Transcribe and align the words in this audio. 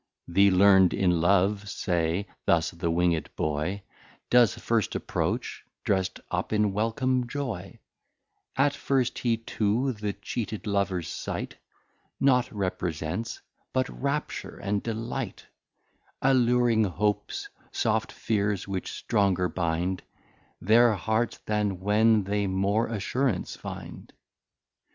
The 0.27 0.49
Learn'd 0.49 0.95
in 0.95 1.21
Love 1.21 1.69
say, 1.69 2.25
Thus 2.47 2.71
the 2.71 2.89
Winged 2.89 3.29
Boy 3.35 3.83
Does 4.31 4.55
first 4.57 4.95
approach, 4.95 5.63
drest 5.83 6.19
up 6.31 6.51
in 6.51 6.73
welcome 6.73 7.27
Joy; 7.27 7.77
At 8.55 8.73
first 8.73 9.19
he 9.19 9.37
to 9.37 9.91
the 9.93 10.13
Cheated 10.13 10.65
Lovers 10.65 11.07
sight 11.07 11.57
Nought 12.19 12.51
represents, 12.51 13.41
but 13.73 13.87
Rapture 13.89 14.57
and 14.57 14.81
Delight, 14.81 15.45
Alluring 16.23 16.85
Hopes, 16.85 17.49
Soft 17.71 18.11
Fears, 18.11 18.67
which 18.67 18.91
stronger 18.91 19.49
bind 19.49 20.01
Their 20.59 20.95
Hearts, 20.95 21.37
than 21.45 21.79
when 21.79 22.23
they 22.23 22.47
more 22.47 22.87
assurance 22.87 23.55
find. 23.55 24.11